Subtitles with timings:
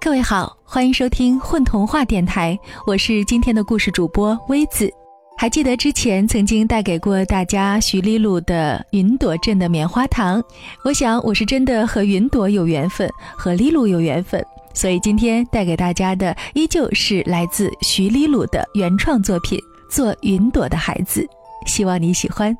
[0.00, 4.88] 各位好，欢迎收听混童话电台，我是今天的故事主播微子。
[5.36, 10.40] 还记得之前曾经带给过大家徐丽露的云朵镇的棉花糖，
[10.84, 14.40] 我想我是真的和云朵有缘分，和丽露有缘分，
[14.72, 19.58] 所以今天带给大家的依旧是来自徐丽露的原创作品
[19.90, 21.20] 《做云朵的孩子》，
[21.68, 22.56] 希望你喜欢。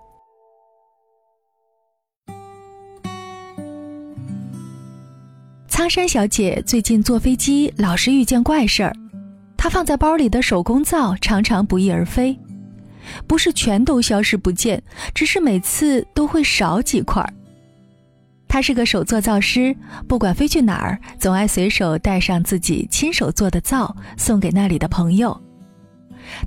[5.77, 8.97] 苍山小姐最近坐飞机老是遇见怪事儿，
[9.59, 12.35] 她放在包里的手工皂常常不翼而飞，
[13.27, 14.83] 不是全都消失不见，
[15.15, 17.31] 只是每次都会少几块儿。
[18.49, 19.77] 她是个手作皂师，
[20.09, 25.39] 不管飞去哪儿，总爱随手带上自己亲手做的皂送给那里的朋友。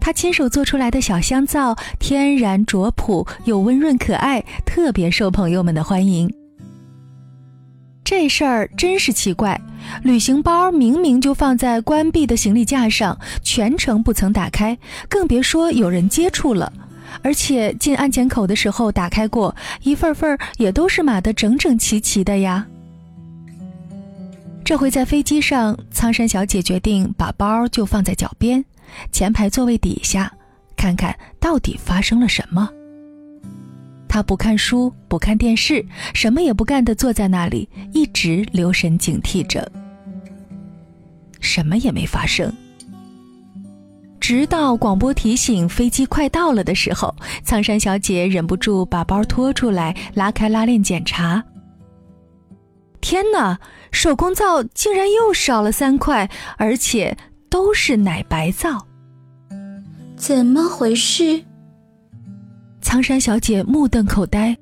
[0.02, 6.28] 她亲手做出来的小香皂，天然卓朴又温润可爱，特别受朋友们的欢迎。
[8.10, 9.62] 这事儿真是奇怪，
[10.02, 14.76] 旅行包明明就放在关闭的行李架上，全程不曾打开，
[15.08, 16.74] 更别说有人接触了。
[17.22, 22.66] 而且进安检口的时候打开过，一份份也都是码得整整齐齐的呀。
[24.66, 28.66] 这回在飞机上，苍山小姐决定把包就放在脚边，
[29.12, 30.34] 前排座位底下，
[30.76, 32.68] 看看到底发生了什么。
[34.10, 39.72] 他不看书，不看电视，什么也不干的坐在那里，一直留神警惕着。
[41.40, 42.52] 什么也没发生。
[44.20, 51.42] 直到广播提醒飞机快到了的时候，苍山小姐忍不住把包拖出来，拉开拉链检查。
[53.02, 53.58] 天哪，
[53.92, 57.18] 手工皂竟然又少了三块，而且
[57.50, 58.86] 都是奶白皂。
[60.18, 61.44] 怎么回事？
[62.90, 64.58] 苍山小姐目瞪口呆。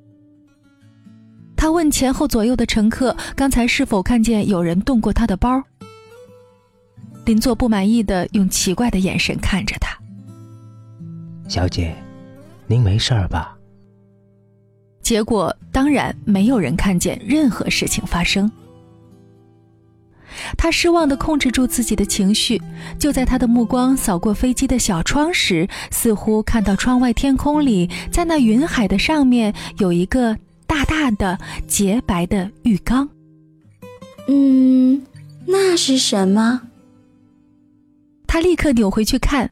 [1.55, 5.63] 她问前后左右的乘客：“刚才是否看见有人动过她的包？”
[7.23, 9.97] 邻座不满意的用奇怪的眼神看着她。
[11.47, 11.95] 小姐，
[12.67, 13.57] 您没事儿吧？
[15.01, 18.51] 结果当然没有人看见任何事情发生。
[20.55, 22.61] 他失望地控制住自己的情绪，
[22.99, 31.37] 就在他的目光扫过飞机的小窗时，似乎看到窗外天空里，在那云海的上面有一个大大的
[31.67, 33.09] 洁白的浴缸。
[34.27, 35.01] 嗯，
[35.45, 36.61] 那是什么？
[38.27, 39.49] 他立刻扭回去看，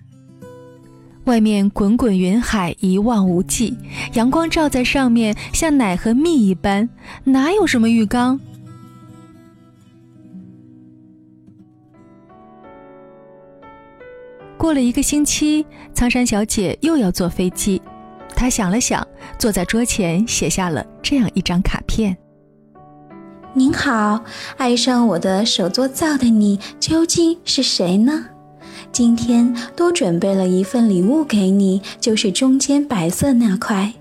[1.23, 3.75] 外面滚滚云海一望无际，
[4.13, 6.88] 阳光照在上面像奶和蜜一般，
[7.23, 8.39] 哪有什么浴缸？
[14.65, 17.79] 过了一个星期，苍山小姐又要坐飞机。
[18.35, 22.17] 她想了想，坐在桌前写下了这样一张卡片
[23.53, 24.23] ：“您好，
[24.57, 28.25] 爱上我的手作皂的你究竟是谁呢？
[28.91, 33.93] 今天多准备了一份礼物给你，就是中间白色那块，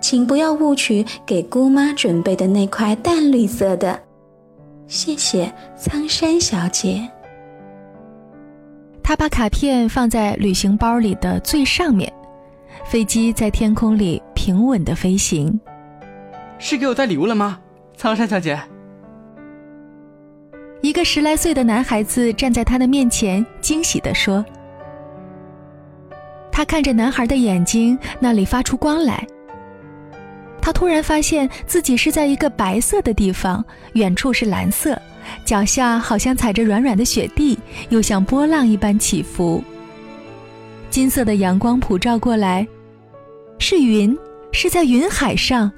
[0.00, 4.00] 请不要误取给姑妈准备的那块淡绿色的。
[4.86, 7.06] 谢谢，苍山小姐。”
[9.06, 12.12] 他把卡片放在旅行包里的最上面，
[12.84, 15.60] 飞机在天空里平稳的飞行。
[16.58, 17.60] 是给我带礼物了吗，
[17.96, 18.58] 苍山小姐？
[20.82, 24.44] 一个十来岁的男孩子站在他的面前，惊喜地说
[26.50, 29.24] ：“他看着男孩的眼睛，那里发出光来。
[30.60, 35.00] 他突然发现自己是在一个白色的地方，远处是蓝色。”
[35.44, 39.62] 脚下好像踩着软软的雪地，又像波浪一般起伏。
[40.90, 42.66] 金色的阳光普照过来，
[43.58, 44.16] 是云，
[44.52, 45.70] 是在云海上，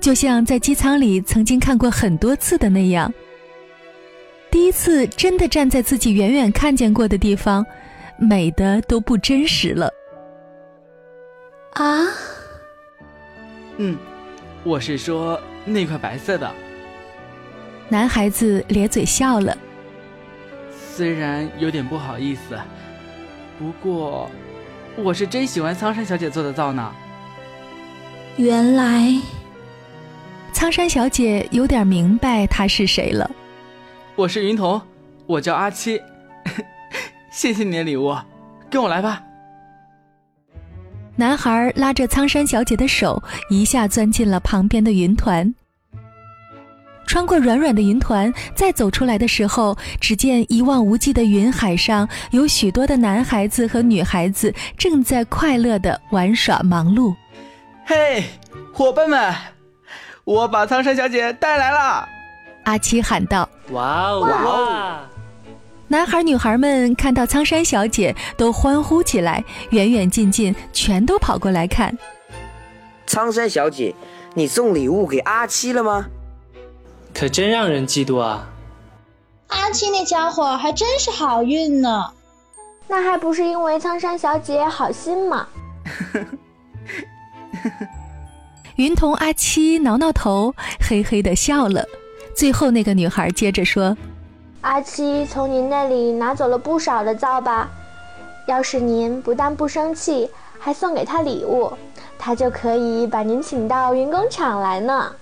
[0.00, 3.12] 就像在机舱里曾经看过很多次的那样。
[4.50, 7.64] 第一次真的站在自己远远看见过的地方，
[8.18, 9.90] 美的都不真实了。
[11.72, 12.06] 啊？
[13.78, 13.96] 嗯，
[14.62, 16.48] 我是说那块白色的。
[17.92, 19.54] 男孩子咧嘴笑了，
[20.94, 22.58] 虽然有点不好意思，
[23.58, 24.30] 不过
[24.96, 26.90] 我是真喜欢苍山小姐做的皂呢。
[28.38, 29.14] 原来，
[30.54, 33.30] 苍山小姐有点明白他是谁了。
[34.16, 34.80] 我是云童，
[35.26, 36.00] 我叫阿七，
[37.30, 38.16] 谢谢你的礼物，
[38.70, 39.22] 跟我来吧。
[41.14, 45.54] 男孩拉着苍山小姐的手，一下钻进了旁边的云团。
[47.12, 57.14] 穿过软软的云团，再走出来的时候，只见一望无际的云海上有许多的男孩子和女孩子正在快乐的玩耍忙碌。
[57.84, 58.24] 嘿，
[58.72, 59.30] 伙伴们，
[60.24, 62.08] 我把苍山小姐带来了！
[62.64, 63.46] 阿七喊道。
[63.72, 64.98] 哇哦哇哦！
[65.88, 71.94] 男孩女孩们看到苍山小姐都欢呼起来，远远近近全都跑过来看。
[73.06, 73.94] 苍山小姐，
[74.32, 76.06] 你送礼物给阿七了吗？
[77.14, 78.46] 可真让人嫉妒啊！
[79.48, 82.10] 阿七那家伙还真是好运呢。
[82.88, 85.46] 那还不是因为苍山小姐好心吗！
[88.76, 91.84] 云童阿七挠挠头，嘿嘿的笑了。
[92.34, 93.96] 最后那个女孩接着说
[94.62, 97.70] ：“阿七从您那里拿走了不少的皂吧？
[98.48, 101.72] 要是您不但不生气，还送给他礼物，
[102.18, 105.14] 他就可以把您请到云工厂来呢。”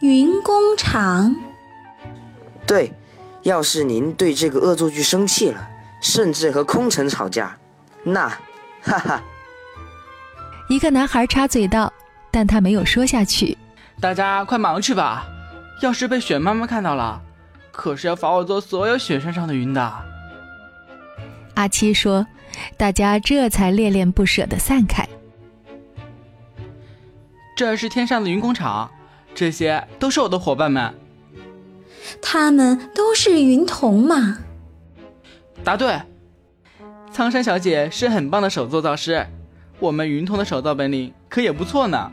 [0.00, 1.34] 云工厂？
[2.66, 2.92] 对，
[3.42, 5.68] 要是您对这个恶作剧生气了，
[6.00, 7.56] 甚至和空城吵架，
[8.04, 8.28] 那，
[8.82, 9.22] 哈哈。
[10.68, 11.92] 一个男孩插嘴道，
[12.30, 13.56] 但他没有说下去。
[14.00, 15.26] 大家快忙去吧。
[15.82, 17.20] 要是被雪妈妈看到了，
[17.70, 19.92] 可是要罚我做所有雪山上的云的。
[21.54, 22.26] 阿七说
[22.76, 25.06] ：“大家这才恋恋不舍的散开。”
[27.56, 28.90] 这是天上的云工厂，
[29.36, 30.92] 这些都是我的伙伴们。
[32.22, 34.38] 他们都是云童嘛？
[35.62, 36.00] 答对。
[37.12, 39.26] 苍山小姐是很棒的手作造师，
[39.78, 42.10] 我们云童的手造本领可也不错呢。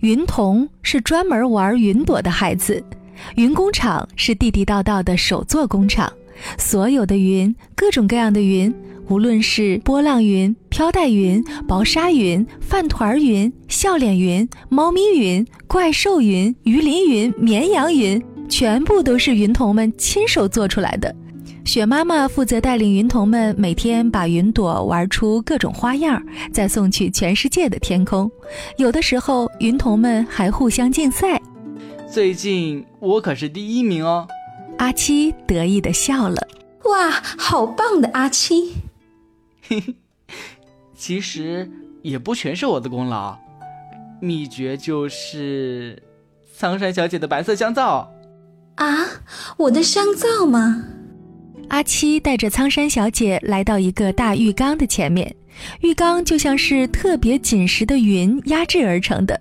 [0.00, 2.82] 云童是专门玩云朵的孩子，
[3.36, 6.10] 云工厂是地地道道的手作工厂，
[6.58, 8.74] 所有的云，各种各样的云，
[9.10, 21.12] 无论是波浪云、飘带云、薄纱云、饭团云、笑脸云、猫咪云、怪兽云、鱼鳞云、绵羊云，全部都是云童们亲手做出来的。
[21.64, 26.22] 雪妈妈负责带领云童们每天把云朵玩出各种花样，
[26.52, 28.30] 再送去全世界的天空。
[28.76, 31.42] 有的时候，云童们还互相竞赛。
[32.08, 34.28] 最近我可是第一名哦！
[34.78, 36.46] 阿七得意地笑了。
[36.84, 38.72] 哇，好棒的阿七！
[39.70, 39.94] 嘿嘿，
[40.96, 41.70] 其实
[42.02, 43.38] 也不全是我的功劳，
[44.20, 46.02] 秘诀就是
[46.56, 48.12] 苍山小姐的白色香皂。
[48.74, 49.06] 啊，
[49.56, 50.84] 我的香皂吗？
[51.68, 55.32] 阿七带着苍山小姐来到一个大浴缸的前面，
[55.82, 59.40] 浴缸就像是特别紧实的云压制而成的。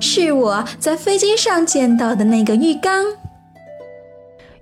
[0.00, 3.04] 是我在飞机上见到的那个浴缸。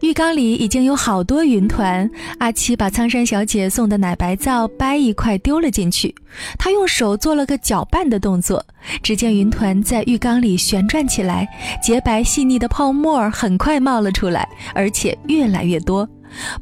[0.00, 2.08] 浴缸里已经有好多云团。
[2.38, 6.14] 阿七把苍山小姐送的奶白皂掰一块丢了进去，
[6.58, 8.64] 他用手做了个搅拌的动作，
[9.02, 11.48] 只见云团在浴缸里旋转起来，
[11.82, 16.08] 洁白细腻的泡沫很快冒了出来，而且越来越多。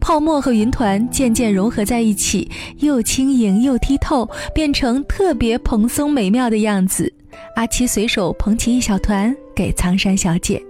[0.01, 7.13] 泡沫和云团渐渐融合在一起，又轻盈又剔透，变成特别蓬松美妙的样子。
[7.55, 10.61] 阿七随手捧起一小团给苍山小姐，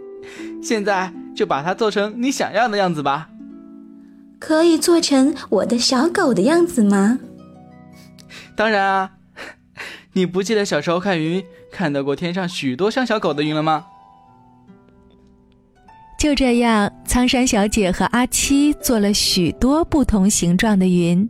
[0.61, 3.31] 现在就把它做成你想要的样子吧。
[4.40, 7.20] 可以做成我的小狗的样子吗？
[8.56, 9.12] 当然啊！
[10.14, 13.87] 你不记得小时候看云看到过天上许多像小狗的云了吗？
[16.19, 21.29] 就这样，苍山小姐和阿七做了许多不同形状的云。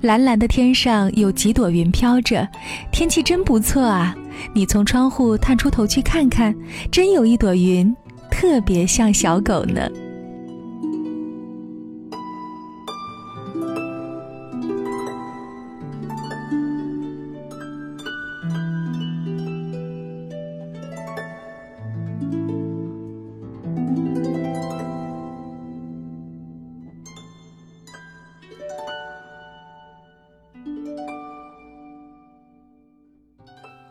[0.00, 2.48] 蓝蓝的天上有几朵云飘着，
[2.90, 4.12] 天气真不错啊！
[4.52, 6.52] 你从窗户探出头去看看，
[6.90, 7.94] 真有一朵云，
[8.40, 9.86] 特别像小狗呢。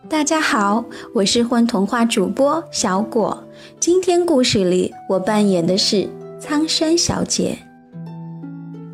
[0.09, 3.43] 大家好，我是混童话主播小果。
[3.79, 7.57] 今天故事里我扮演的是苍山小姐。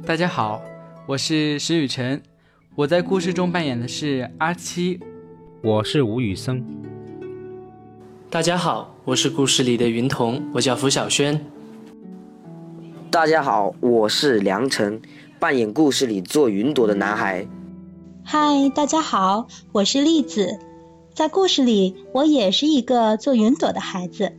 [0.06, 0.62] 大家好，
[1.08, 2.22] 我是石雨辰，
[2.76, 5.00] 我在故事中扮演的是阿七。
[5.64, 6.64] 我是吴宇森。
[8.30, 11.44] 大家好，我是故事里的云童，我叫符小轩。
[13.10, 15.02] 大家好，我是梁晨，
[15.40, 17.48] 扮演故事里做云朵的男孩。
[18.24, 20.60] 嗨，大家好，我是栗子。
[21.16, 24.34] 在故事里，我也是一个做云朵的孩子。